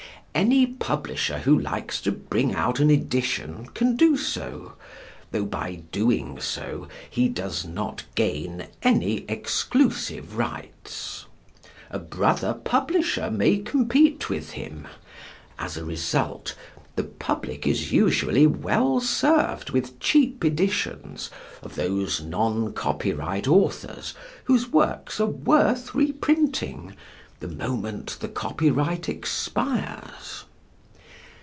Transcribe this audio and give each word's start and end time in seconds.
Any 0.33 0.65
publisher 0.65 1.39
who 1.39 1.59
likes 1.59 1.99
to 2.01 2.11
bring 2.11 2.55
out 2.55 2.79
an 2.79 2.89
edition 2.89 3.67
can 3.73 3.97
do 3.97 4.15
so, 4.15 4.75
though 5.31 5.43
by 5.43 5.83
doing 5.91 6.39
so 6.39 6.87
he 7.09 7.27
does 7.27 7.65
not 7.65 8.05
gain 8.15 8.67
any 8.81 9.25
exclusive 9.27 10.37
rights. 10.37 11.25
A 11.89 11.99
brother 11.99 12.53
publisher 12.53 13.29
may 13.29 13.57
compete 13.57 14.29
with 14.29 14.51
him. 14.51 14.87
As 15.59 15.75
a 15.75 15.83
result 15.83 16.55
the 16.95 17.03
public 17.03 17.67
is 17.67 17.91
usually 17.91 18.47
well 18.47 19.01
served 19.01 19.71
with 19.71 19.99
cheap 19.99 20.45
editions 20.45 21.29
of 21.61 21.75
those 21.75 22.21
non 22.21 22.71
copyright 22.71 23.49
authors 23.49 24.13
whose 24.45 24.71
works 24.71 25.19
are 25.19 25.27
worth 25.27 25.93
reprinting 25.93 26.95
the 27.39 27.47
moment 27.47 28.17
the 28.19 28.27
copyright 28.29 29.09
expires. 29.09 30.43